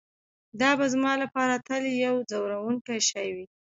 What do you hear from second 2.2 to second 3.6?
ځورونکی شی وي